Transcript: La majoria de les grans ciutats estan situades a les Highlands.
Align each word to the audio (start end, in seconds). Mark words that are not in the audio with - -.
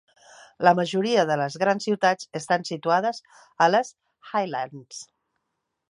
La 0.67 0.71
majoria 0.79 1.25
de 1.31 1.35
les 1.41 1.57
grans 1.63 1.87
ciutats 1.89 2.31
estan 2.41 2.65
situades 2.73 3.23
a 3.67 3.71
les 3.75 3.93
Highlands. 4.33 5.05